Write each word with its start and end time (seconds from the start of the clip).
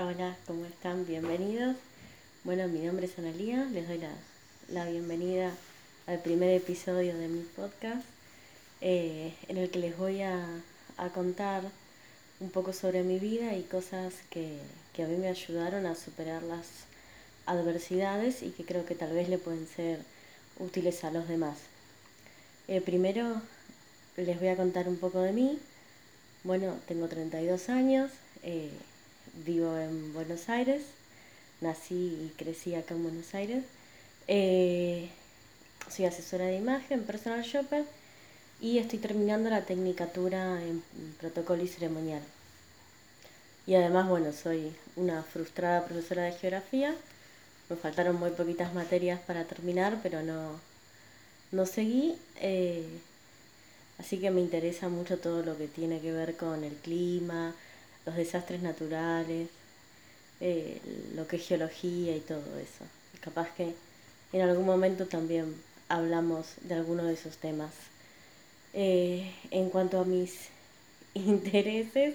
Hola, 0.00 0.36
¿cómo 0.46 0.64
están? 0.64 1.04
Bienvenidos. 1.06 1.74
Bueno, 2.44 2.68
mi 2.68 2.78
nombre 2.78 3.06
es 3.06 3.18
Analía, 3.18 3.64
les 3.64 3.88
doy 3.88 4.00
la, 4.68 4.88
bienvenida 4.88 5.52
al 6.06 6.20
primer 6.20 6.50
episodio 6.50 7.18
de 7.18 7.26
mi 7.26 7.40
podcast, 7.40 8.06
eh, 8.80 9.34
en 9.48 9.56
el 9.56 9.70
que 9.70 9.80
les 9.80 9.98
voy 9.98 10.22
a, 10.22 10.46
contar 11.12 11.64
un 12.38 12.50
poco 12.50 12.72
sobre 12.72 13.02
mi 13.02 13.18
vida 13.18 13.56
y 13.56 13.64
cosas 13.64 14.14
que, 14.30 14.60
a 15.02 15.06
mí 15.08 15.16
me 15.16 15.26
ayudaron 15.26 15.84
a 15.84 15.96
superar 15.96 16.44
las 16.44 16.66
adversidades 17.46 18.44
y 18.44 18.50
que 18.50 18.64
creo 18.64 18.86
que 18.86 18.94
tal 18.94 19.12
vez 19.12 19.28
le 19.28 19.38
pueden 19.38 19.66
ser 19.66 19.98
útiles 20.60 21.02
a 21.02 21.10
los 21.10 21.26
demás. 21.26 21.58
Eh, 22.68 22.80
primero 22.80 23.42
les 24.16 24.38
voy 24.38 24.46
a 24.46 24.56
contar 24.56 24.88
un 24.88 24.98
poco 24.98 25.22
de 25.22 25.32
mí. 25.32 25.58
Bueno, 26.44 26.76
tengo 26.86 27.08
32 27.08 27.68
años. 27.68 28.12
Eh, 28.44 28.70
vivo 29.44 29.76
en 29.78 30.12
Buenos 30.12 30.48
Aires, 30.48 30.82
nací 31.60 31.94
y 31.94 32.32
crecí 32.36 32.74
acá 32.74 32.94
en 32.94 33.02
Buenos 33.02 33.34
Aires. 33.34 33.64
Eh, 34.26 35.08
soy 35.88 36.04
asesora 36.06 36.46
de 36.46 36.56
imagen, 36.56 37.04
personal 37.04 37.42
shopper 37.42 37.84
y 38.60 38.78
estoy 38.78 38.98
terminando 38.98 39.50
la 39.50 39.64
tecnicatura 39.64 40.62
en 40.62 40.82
protocolo 41.20 41.62
y 41.62 41.68
ceremonial. 41.68 42.22
Y 43.66 43.74
además, 43.74 44.08
bueno, 44.08 44.32
soy 44.32 44.72
una 44.96 45.22
frustrada 45.22 45.84
profesora 45.84 46.24
de 46.24 46.32
geografía. 46.32 46.94
Me 47.68 47.76
faltaron 47.76 48.16
muy 48.16 48.30
poquitas 48.30 48.72
materias 48.74 49.20
para 49.20 49.44
terminar, 49.44 49.98
pero 50.02 50.22
no, 50.22 50.58
no 51.52 51.66
seguí. 51.66 52.16
Eh, 52.36 52.88
así 53.98 54.18
que 54.18 54.30
me 54.30 54.40
interesa 54.40 54.88
mucho 54.88 55.18
todo 55.18 55.42
lo 55.42 55.56
que 55.58 55.68
tiene 55.68 56.00
que 56.00 56.12
ver 56.12 56.36
con 56.36 56.64
el 56.64 56.74
clima, 56.76 57.54
los 58.08 58.16
desastres 58.16 58.62
naturales, 58.62 59.50
eh, 60.40 60.80
lo 61.14 61.28
que 61.28 61.36
es 61.36 61.46
geología 61.46 62.16
y 62.16 62.20
todo 62.20 62.58
eso. 62.58 62.84
Capaz 63.20 63.48
que 63.54 63.74
en 64.32 64.40
algún 64.40 64.64
momento 64.64 65.06
también 65.06 65.54
hablamos 65.90 66.46
de 66.62 66.74
alguno 66.74 67.04
de 67.04 67.14
esos 67.14 67.36
temas. 67.36 67.70
Eh, 68.72 69.30
en 69.50 69.68
cuanto 69.68 70.00
a 70.00 70.04
mis 70.06 70.48
intereses, 71.14 72.14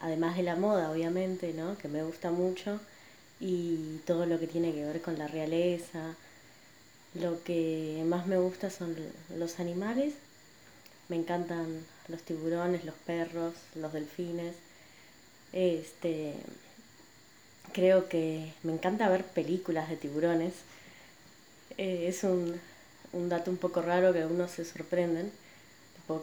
además 0.00 0.36
de 0.36 0.42
la 0.42 0.56
moda, 0.56 0.90
obviamente, 0.90 1.52
¿no? 1.52 1.78
que 1.78 1.86
me 1.86 2.02
gusta 2.02 2.32
mucho, 2.32 2.80
y 3.38 3.98
todo 4.06 4.26
lo 4.26 4.40
que 4.40 4.48
tiene 4.48 4.72
que 4.72 4.84
ver 4.84 5.00
con 5.02 5.16
la 5.18 5.28
realeza, 5.28 6.16
lo 7.14 7.42
que 7.44 8.02
más 8.06 8.26
me 8.26 8.38
gusta 8.38 8.70
son 8.70 8.96
los 9.36 9.60
animales 9.60 10.14
me 11.10 11.16
encantan 11.16 11.84
los 12.10 12.22
tiburones, 12.22 12.84
los 12.84 12.94
perros, 12.94 13.54
los 13.74 13.92
delfines. 13.92 14.54
Este, 15.52 16.34
creo 17.72 18.08
que 18.08 18.52
me 18.62 18.72
encanta 18.72 19.08
ver 19.08 19.24
películas 19.24 19.88
de 19.88 19.96
tiburones. 19.96 20.54
Eh, 21.78 22.06
es 22.08 22.24
un, 22.24 22.60
dato 23.28 23.50
un 23.50 23.56
poco 23.56 23.82
raro 23.82 24.12
que 24.12 24.20
algunos 24.20 24.50
se 24.50 24.64
sorprenden. 24.64 25.30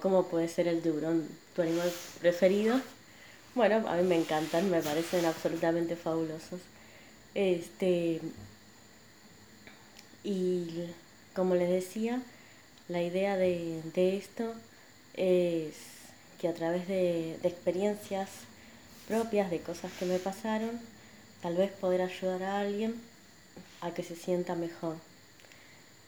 ¿Cómo 0.02 0.27
puede 0.27 0.49
ser 0.49 0.67
el 0.67 0.81
tiburón 0.81 1.27
tu 1.55 1.61
animal 1.61 1.91
preferido? 2.19 2.81
Bueno, 3.55 3.88
a 3.88 3.95
mí 3.95 4.03
me 4.03 4.17
encantan, 4.17 4.69
me 4.69 4.81
parecen 4.81 5.25
absolutamente 5.25 5.95
fabulosos. 5.95 6.59
Este, 7.33 8.19
y 10.25 10.89
como 11.33 11.55
les 11.55 11.69
decía, 11.69 12.22
la 12.89 13.01
idea 13.01 13.38
de, 13.38 13.81
de 13.94 14.17
esto 14.17 14.53
es 15.17 15.73
que 16.39 16.47
a 16.47 16.53
través 16.53 16.87
de, 16.87 17.33
experiencias 17.43 18.29
propias, 19.07 19.49
de 19.49 19.59
cosas 19.59 19.91
que 19.99 20.05
me 20.05 20.19
pasaron, 20.19 20.79
tal 21.41 21.55
vez 21.55 21.71
poder 21.71 22.01
ayudar 22.01 22.43
a 22.43 22.59
alguien 22.59 22.95
a 23.81 23.91
que 23.91 24.03
se 24.03 24.15
sienta 24.15 24.55
mejor. 24.55 24.95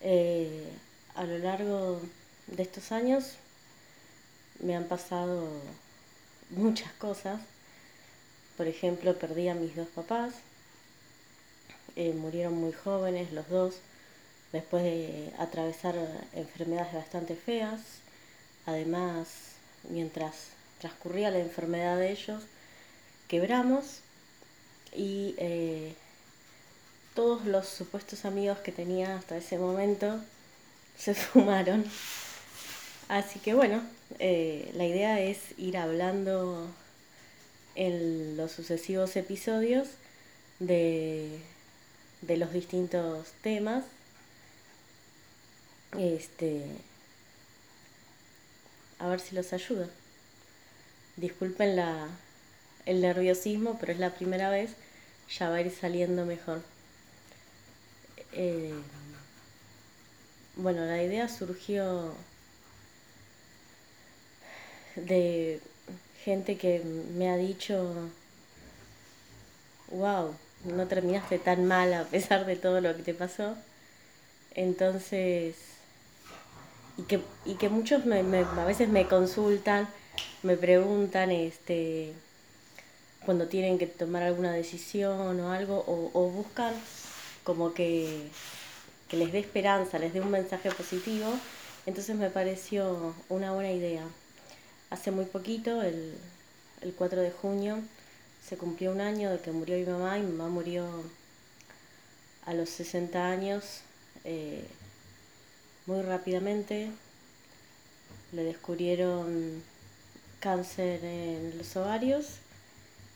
Eh, 0.01 0.69
a 1.15 1.23
lo 1.23 1.37
largo 1.39 2.01
de 2.47 2.63
estos 2.63 2.91
años 2.91 3.35
me 4.61 4.75
han 4.75 4.85
pasado 4.85 5.47
muchas 6.51 6.91
cosas. 6.93 7.41
Por 8.57 8.67
ejemplo, 8.67 9.17
perdí 9.17 9.47
a 9.47 9.55
mis 9.55 9.75
dos 9.75 9.87
papás, 9.87 10.33
eh, 11.95 12.13
murieron 12.13 12.55
muy 12.55 12.73
jóvenes 12.73 13.31
los 13.31 13.47
dos, 13.49 13.75
después 14.51 14.83
de 14.83 15.33
atravesar 15.37 15.95
enfermedades 16.33 16.93
bastante 16.93 17.35
feas. 17.35 17.79
Además, 18.65 19.27
mientras 19.89 20.49
transcurría 20.79 21.31
la 21.31 21.39
enfermedad 21.39 21.97
de 21.97 22.11
ellos, 22.11 22.43
quebramos 23.27 23.99
y 24.95 25.35
eh, 25.37 25.93
todos 27.15 27.45
los 27.45 27.67
supuestos 27.67 28.25
amigos 28.25 28.59
que 28.59 28.71
tenía 28.71 29.17
hasta 29.17 29.37
ese 29.37 29.57
momento 29.57 30.19
se 30.97 31.13
fumaron. 31.15 31.85
Así 33.07 33.39
que 33.39 33.53
bueno, 33.53 33.81
eh, 34.19 34.71
la 34.75 34.85
idea 34.85 35.19
es 35.19 35.39
ir 35.57 35.77
hablando 35.77 36.67
en 37.75 38.37
los 38.37 38.51
sucesivos 38.51 39.15
episodios 39.15 39.87
de, 40.59 41.39
de 42.21 42.37
los 42.37 42.53
distintos 42.53 43.31
temas. 43.41 43.83
Este, 45.97 46.65
a 48.99 49.07
ver 49.07 49.19
si 49.19 49.35
los 49.35 49.53
ayuda. 49.53 49.87
Disculpen 51.15 51.75
la, 51.75 52.07
el 52.85 53.01
nerviosismo, 53.01 53.77
pero 53.79 53.91
es 53.93 53.99
la 53.99 54.11
primera 54.11 54.49
vez, 54.49 54.71
ya 55.29 55.49
va 55.49 55.55
a 55.55 55.61
ir 55.61 55.71
saliendo 55.71 56.25
mejor. 56.25 56.61
Eh, 58.33 58.73
bueno, 60.55 60.85
la 60.85 61.01
idea 61.01 61.27
surgió 61.29 62.13
de 64.95 65.61
gente 66.23 66.57
que 66.57 66.81
me 66.83 67.29
ha 67.29 67.37
dicho, 67.37 67.93
wow, 69.91 70.35
no 70.65 70.87
terminaste 70.87 71.39
tan 71.39 71.65
mal 71.65 71.93
a 71.93 72.03
pesar 72.05 72.45
de 72.45 72.55
todo 72.55 72.81
lo 72.81 72.95
que 72.95 73.03
te 73.03 73.13
pasó. 73.13 73.55
Entonces, 74.55 75.55
y 76.99 77.03
que, 77.03 77.21
y 77.45 77.55
que 77.55 77.69
muchos 77.69 78.05
me, 78.05 78.19
a 78.19 78.65
veces 78.65 78.89
me 78.89 79.07
consultan, 79.07 79.87
me 80.43 80.57
preguntan 80.57 81.31
este, 81.31 82.13
cuando 83.25 83.47
tienen 83.47 83.77
que 83.77 83.87
tomar 83.87 84.23
alguna 84.23 84.51
decisión 84.51 85.39
o 85.39 85.51
algo, 85.51 85.83
o, 85.87 86.29
buscan 86.29 86.73
como 87.45 87.73
que, 87.73 88.27
les 89.11 89.31
dé 89.31 89.39
esperanza, 89.39 89.97
les 89.97 90.13
dé 90.13 90.19
un 90.19 90.29
mensaje 90.29 90.71
positivo. 90.71 91.27
Entonces 91.85 92.15
me 92.17 92.29
pareció 92.29 93.15
una 93.29 93.53
buena 93.53 93.71
idea. 93.71 94.03
Hace 94.89 95.11
muy 95.11 95.25
poquito, 95.25 95.81
el, 95.81 96.17
4 96.97 97.21
de 97.21 97.31
junio, 97.31 97.79
se 98.45 98.57
cumplió 98.57 98.91
un 98.91 98.99
año 98.99 99.31
de 99.31 99.39
que 99.39 99.51
murió 99.51 99.77
mi 99.77 99.85
mamá 99.85 100.17
y 100.17 100.21
mi 100.21 100.33
mamá 100.33 100.49
murió 100.49 100.85
a 102.45 102.53
los 102.53 102.69
60 102.69 103.25
años. 103.25 103.81
Eh, 104.25 104.65
muy 105.89 106.03
rápidamente. 106.03 106.91
Le 108.31 108.43
descubrieron 108.43 109.63
cáncer 110.39 111.03
en 111.03 111.57
los 111.57 111.75
ovarios 111.75 112.35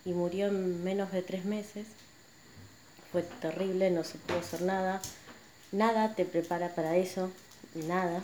y 0.06 0.12
murió 0.12 0.48
en 0.48 0.84
menos 0.84 1.12
de 1.12 1.22
tres 1.22 1.46
meses. 1.46 1.86
Fue 3.12 3.22
terrible, 3.22 3.92
no 3.92 4.04
se 4.04 4.18
pudo 4.18 4.40
hacer 4.40 4.64
nada. 4.64 5.02
Nada 5.72 6.16
te 6.16 6.26
prepara 6.26 6.74
para 6.74 6.98
eso, 6.98 7.32
nada. 7.76 8.24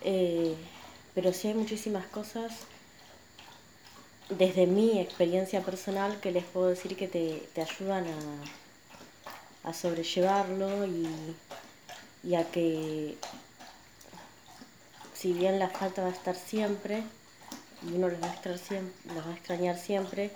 Eh, 0.00 0.54
pero 1.14 1.32
sí 1.34 1.48
hay 1.48 1.54
muchísimas 1.54 2.06
cosas 2.06 2.52
desde 4.30 4.66
mi 4.66 4.98
experiencia 4.98 5.60
personal 5.60 6.20
que 6.20 6.32
les 6.32 6.44
puedo 6.44 6.68
decir 6.68 6.96
que 6.96 7.06
te, 7.06 7.60
ayudan 7.60 8.06
a, 8.06 9.68
a 9.68 9.74
sobrellevarlo 9.74 10.86
y, 10.86 11.06
y 12.24 12.34
a 12.34 12.50
que 12.50 13.16
si 15.14 15.32
bien 15.32 15.58
la 15.58 15.68
falta 15.68 16.02
va 16.02 16.08
a 16.08 16.12
estar 16.12 16.36
siempre 16.36 17.02
y 17.82 17.94
uno 17.94 18.08
los 18.08 18.20
va 18.22 18.30
a, 18.30 19.34
extrañar 19.34 19.78
siempre, 19.78 20.30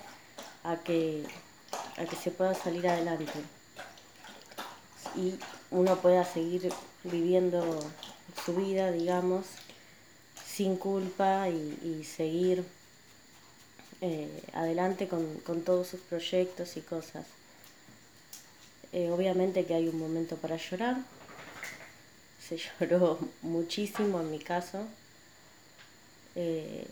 a 0.64 0.76
que, 0.76 1.24
a 1.96 2.04
que 2.04 2.16
se 2.16 2.30
pueda 2.30 2.54
salir 2.54 2.86
adelante 2.88 3.32
y 5.16 5.34
uno 5.70 5.96
pueda 5.96 6.24
seguir 6.24 6.72
viviendo 7.04 7.80
su 8.44 8.54
vida, 8.54 8.92
digamos, 8.92 9.46
sin 10.46 10.76
culpa 10.76 11.48
y, 11.48 12.04
seguir 12.04 12.64
eh, 14.00 14.42
adelante 14.52 15.08
con, 15.08 15.62
todos 15.64 15.88
sus 15.88 16.00
proyectos 16.00 16.76
y 16.76 16.80
cosas. 16.80 17.26
Eh, 18.92 19.10
obviamente 19.10 19.66
que 19.66 19.74
hay 19.74 19.88
un 19.88 19.98
momento 19.98 20.36
para 20.36 20.56
llorar, 20.56 20.96
se 22.48 22.56
lloró 22.56 23.18
muchísimo 23.42 24.20
en 24.20 24.30
mi 24.30 24.38
caso. 24.38 24.86
Eh, 26.34 26.86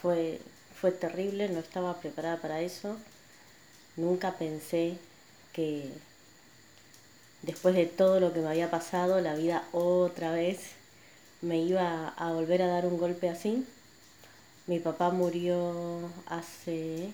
fue, 0.00 0.40
fue 0.80 0.92
terrible, 0.92 1.48
no 1.48 1.60
estaba 1.60 2.00
preparada 2.00 2.38
para 2.38 2.60
eso. 2.60 2.96
Nunca 3.96 4.38
pensé 4.38 4.96
que 5.52 5.90
después 7.42 7.74
de 7.74 7.86
todo 7.86 8.20
lo 8.20 8.32
que 8.32 8.40
me 8.40 8.48
había 8.48 8.70
pasado, 8.70 9.20
la 9.20 9.34
vida 9.34 9.64
otra 9.72 10.32
vez 10.32 10.70
me 11.42 11.58
iba 11.58 12.08
a 12.08 12.32
volver 12.32 12.62
a 12.62 12.68
dar 12.68 12.86
un 12.86 12.98
golpe 12.98 13.28
así. 13.28 13.66
Mi 14.66 14.78
papá 14.78 15.10
murió 15.10 16.08
hace 16.26 17.10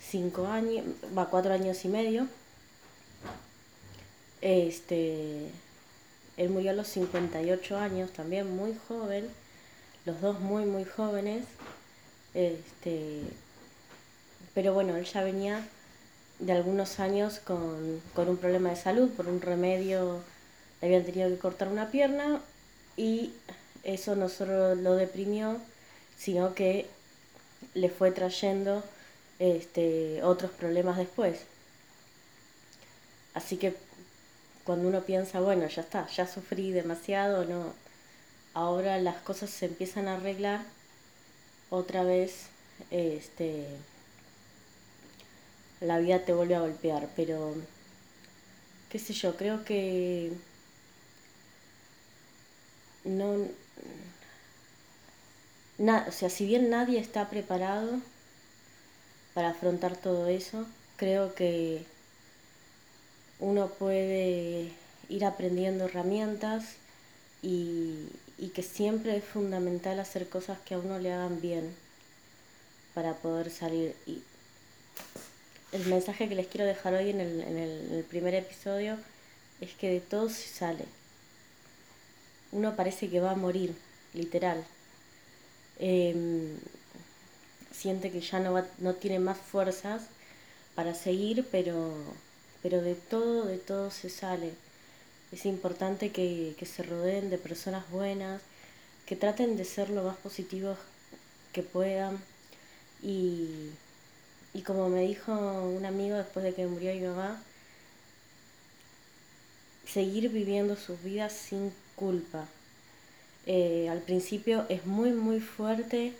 cinco 0.00 0.46
años, 0.46 0.84
va 1.16 1.30
cuatro 1.30 1.52
años 1.52 1.84
y 1.84 1.88
medio. 1.88 2.28
Este, 4.40 5.50
él 6.36 6.50
murió 6.50 6.70
a 6.70 6.74
los 6.74 6.88
58 6.88 7.76
años, 7.76 8.12
también 8.12 8.54
muy 8.56 8.76
joven, 8.88 9.28
los 10.04 10.20
dos 10.20 10.40
muy, 10.40 10.64
muy 10.64 10.84
jóvenes. 10.84 11.44
Este, 12.34 13.22
pero 14.54 14.72
bueno, 14.74 14.96
él 14.96 15.04
ya 15.04 15.22
venía 15.22 15.66
de 16.38 16.52
algunos 16.52 17.00
años 17.00 17.40
con, 17.40 18.00
con 18.14 18.28
un 18.28 18.36
problema 18.36 18.70
de 18.70 18.76
salud, 18.76 19.10
por 19.10 19.26
un 19.28 19.40
remedio 19.40 20.22
le 20.80 20.86
habían 20.86 21.04
tenido 21.04 21.28
que 21.28 21.38
cortar 21.38 21.68
una 21.68 21.90
pierna 21.90 22.40
y 22.96 23.32
eso 23.82 24.16
no 24.16 24.28
solo 24.28 24.74
lo 24.74 24.94
deprimió, 24.96 25.58
sino 26.16 26.54
que 26.54 26.86
le 27.74 27.88
fue 27.88 28.10
trayendo 28.10 28.82
este, 29.38 30.22
otros 30.22 30.50
problemas 30.52 30.96
después. 30.96 31.40
Así 33.34 33.56
que 33.56 33.74
cuando 34.64 34.88
uno 34.88 35.02
piensa, 35.02 35.40
bueno, 35.40 35.66
ya 35.68 35.82
está, 35.82 36.06
ya 36.08 36.26
sufrí 36.26 36.72
demasiado, 36.72 37.44
no, 37.44 37.74
ahora 38.54 38.98
las 38.98 39.16
cosas 39.16 39.50
se 39.50 39.66
empiezan 39.66 40.08
a 40.08 40.16
arreglar, 40.16 40.62
otra 41.70 42.02
vez 42.04 42.46
este, 42.90 43.66
la 45.80 45.98
vida 45.98 46.24
te 46.24 46.32
vuelve 46.32 46.54
a 46.54 46.60
golpear, 46.60 47.08
pero 47.16 47.54
qué 48.90 48.98
sé 48.98 49.12
yo, 49.12 49.36
creo 49.36 49.64
que 49.64 50.32
no 53.04 53.48
o 55.80 56.12
sea, 56.12 56.28
si 56.28 56.44
bien 56.46 56.68
nadie 56.68 56.98
está 56.98 57.30
preparado 57.30 58.00
para 59.32 59.50
afrontar 59.50 59.96
todo 59.96 60.26
eso, 60.26 60.66
creo 60.96 61.34
que 61.34 61.84
uno 63.40 63.68
puede 63.68 64.70
ir 65.08 65.24
aprendiendo 65.24 65.86
herramientas 65.86 66.76
y, 67.42 68.08
que 68.54 68.62
siempre 68.62 69.16
es 69.16 69.24
fundamental 69.24 70.00
hacer 70.00 70.28
cosas 70.28 70.58
que 70.60 70.74
a 70.74 70.78
uno 70.78 70.98
le 70.98 71.12
hagan 71.12 71.40
bien 71.40 71.74
para 72.94 73.14
poder 73.14 73.50
salir. 73.50 73.94
Y 74.06 74.22
el 75.72 75.86
mensaje 75.86 76.28
que 76.28 76.34
les 76.34 76.46
quiero 76.46 76.66
dejar 76.66 76.94
hoy 76.94 77.10
en 77.10 77.20
el, 77.20 77.42
en 77.42 77.58
el 77.58 78.04
primer 78.04 78.34
episodio 78.34 78.96
es 79.60 79.72
que 79.74 79.90
de 79.90 80.00
todo 80.00 80.28
se 80.28 80.48
sale. 80.48 80.84
Uno 82.52 82.74
parece 82.76 83.08
que 83.08 83.20
va 83.20 83.32
a 83.32 83.36
morir, 83.36 83.74
literal 84.14 84.64
Em, 85.82 86.58
siente 87.72 88.10
que 88.10 88.20
ya 88.20 88.38
no, 88.38 88.62
no 88.78 88.94
tiene 88.94 89.18
más 89.18 89.38
fuerzas 89.38 90.02
para 90.74 90.92
seguir, 90.94 91.46
pero, 91.50 91.94
pero 92.62 92.82
de 92.82 92.94
todo, 92.94 93.46
de 93.46 93.58
todo 93.58 93.90
se 93.90 94.10
sale. 94.10 94.52
Es 95.32 95.46
importante 95.46 96.10
que, 96.10 96.54
se 96.64 96.82
rodeen 96.82 97.30
de 97.30 97.38
personas 97.38 97.88
buenas, 97.90 98.42
que 99.06 99.16
traten 99.16 99.56
de 99.56 99.64
ser 99.64 99.90
lo 99.90 100.02
más 100.02 100.16
positivos 100.16 100.78
que 101.52 101.62
puedan. 101.62 102.18
Y, 103.02 103.70
y 104.54 104.62
como 104.62 104.88
me 104.88 105.02
dijo 105.02 105.32
un 105.32 105.84
amigo 105.86 106.16
después 106.16 106.44
de 106.44 106.54
que 106.54 106.66
murió 106.66 106.94
mi 106.94 107.00
mamá, 107.00 107.42
seguir 109.86 110.28
viviendo 110.30 110.76
sus 110.76 111.02
vidas 111.02 111.32
sin 111.32 111.72
culpa. 111.96 112.46
Eh, 113.46 113.88
al 113.88 114.00
principio 114.00 114.66
es 114.68 114.86
muy 114.86 115.12
muy 115.12 115.40
fuerte 115.40 116.12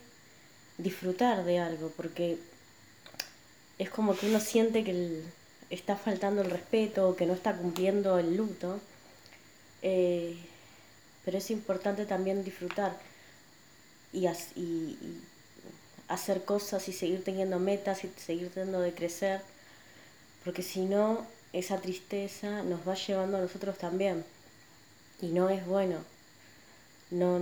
disfrutar 0.77 1.45
de 1.45 1.59
algo 1.59 1.91
porque 1.95 2.37
es 3.77 3.89
como 3.89 4.15
que 4.15 4.27
uno 4.27 4.39
siente 4.39 4.83
que 4.83 5.23
está 5.71 5.95
faltando 5.95 6.41
el 6.41 6.51
respeto 6.51 7.15
que 7.15 7.25
no 7.25 7.33
está 7.33 7.55
cumpliendo 7.55 8.19
el 8.19 8.35
luto 8.35 8.79
eh, 9.81 10.37
pero 11.25 11.37
es 11.37 11.49
importante 11.49 12.05
también 12.05 12.43
disfrutar 12.43 12.95
y, 14.13 14.27
y, 14.27 15.21
hacer 16.07 16.43
cosas 16.43 16.87
y 16.89 16.93
seguir 16.93 17.23
teniendo 17.23 17.57
metas 17.57 18.03
y 18.03 18.11
seguir 18.17 18.49
teniendo 18.49 18.81
de 18.81 18.93
crecer 18.93 19.41
porque 20.43 20.61
si 20.61 20.81
no 20.81 21.25
esa 21.53 21.77
tristeza 21.77 22.63
nos 22.63 22.87
va 22.87 22.95
llevando 22.95 23.37
a 23.37 23.41
nosotros 23.41 23.77
también. 23.77 24.23
Y 25.21 25.27
no 25.27 25.49
es 25.49 25.65
bueno. 25.65 25.97
No, 27.09 27.39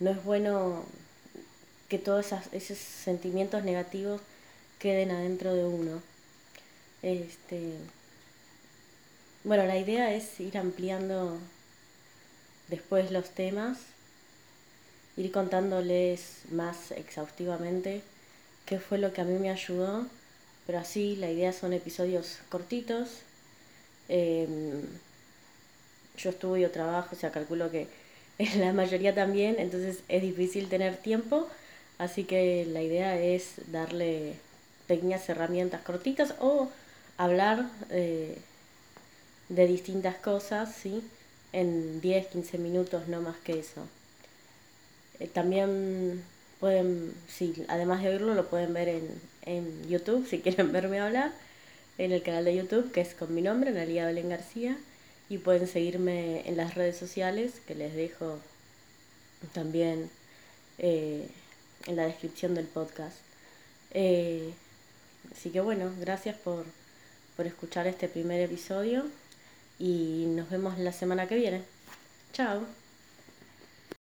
no 0.00 0.10
es 0.10 0.24
bueno 0.24 0.84
que 1.88 1.98
todos 1.98 2.32
esos 2.52 2.78
sentimientos 2.78 3.62
negativos 3.64 4.20
queden 4.78 5.10
adentro 5.10 5.54
de 5.54 5.64
uno. 5.64 6.02
Este, 7.02 7.72
bueno, 9.44 9.66
la 9.66 9.78
idea 9.78 10.14
es 10.14 10.40
ir 10.40 10.58
ampliando 10.58 11.38
después 12.68 13.10
los 13.10 13.30
temas, 13.30 13.78
ir 15.16 15.32
contándoles 15.32 16.42
más 16.50 16.92
exhaustivamente 16.92 18.02
qué 18.66 18.78
fue 18.78 18.98
lo 18.98 19.12
que 19.12 19.22
a 19.22 19.24
mí 19.24 19.38
me 19.38 19.50
ayudó, 19.50 20.06
pero 20.66 20.78
así 20.78 21.16
la 21.16 21.30
idea 21.30 21.52
son 21.52 21.72
episodios 21.72 22.38
cortitos. 22.50 23.08
Em, 24.08 24.82
yo 26.18 26.30
estudio, 26.30 26.70
trabajo, 26.70 27.16
o 27.16 27.18
sea, 27.18 27.30
calculo 27.30 27.70
que 27.70 27.86
la 28.58 28.72
mayoría 28.72 29.14
también, 29.14 29.56
entonces 29.58 30.00
es 30.08 30.22
difícil 30.22 30.68
tener 30.68 30.96
tiempo, 30.98 31.48
así 31.98 32.24
que 32.24 32.66
la 32.66 32.82
idea 32.82 33.18
es 33.20 33.54
darle 33.68 34.34
pequeñas 34.88 35.28
herramientas 35.28 35.82
cortitas 35.82 36.34
o 36.40 36.68
hablar 37.16 37.66
eh, 37.90 38.38
de 39.48 39.66
distintas 39.66 40.16
cosas, 40.16 40.74
¿sí? 40.74 41.02
En 41.52 42.00
10, 42.00 42.26
15 42.26 42.58
minutos, 42.58 43.06
no 43.08 43.20
más 43.20 43.36
que 43.38 43.60
eso. 43.60 43.86
Eh, 45.20 45.28
también 45.28 46.22
pueden, 46.60 47.14
sí, 47.28 47.64
además 47.68 48.02
de 48.02 48.08
oírlo, 48.10 48.34
lo 48.34 48.48
pueden 48.48 48.74
ver 48.74 48.88
en, 48.88 49.20
en 49.42 49.88
YouTube, 49.88 50.26
si 50.28 50.40
quieren 50.42 50.72
verme 50.72 51.00
hablar, 51.00 51.32
en 51.98 52.12
el 52.12 52.22
canal 52.22 52.44
de 52.44 52.56
YouTube, 52.56 52.92
que 52.92 53.00
es 53.00 53.14
con 53.14 53.34
mi 53.34 53.42
nombre, 53.42 53.70
Analia 53.70 54.06
Belén 54.06 54.28
García 54.28 54.76
y 55.28 55.38
pueden 55.38 55.66
seguirme 55.66 56.48
en 56.48 56.56
las 56.56 56.74
redes 56.74 56.96
sociales 56.96 57.60
que 57.66 57.74
les 57.74 57.94
dejo 57.94 58.38
también 59.52 60.10
eh, 60.78 61.28
en 61.86 61.96
la 61.96 62.06
descripción 62.06 62.54
del 62.54 62.66
podcast. 62.66 63.16
Así 65.32 65.50
que 65.50 65.60
bueno, 65.60 65.90
gracias 66.00 66.36
por, 66.36 66.64
por 67.36 67.46
escuchar 67.46 67.86
este 67.86 68.08
primer 68.08 68.40
episodio 68.40 69.04
y 69.78 70.26
nos 70.28 70.50
vemos 70.50 70.78
la 70.78 70.92
semana 70.92 71.26
que 71.26 71.36
viene. 71.36 71.62
Chao. 72.32 72.77